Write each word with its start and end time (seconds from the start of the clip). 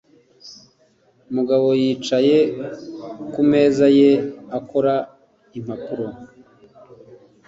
Mugabo 1.35 1.67
yicaye 1.81 2.37
ku 3.33 3.41
meza 3.51 3.85
ye 3.99 4.11
akora 4.57 4.93
impapuro. 5.57 6.05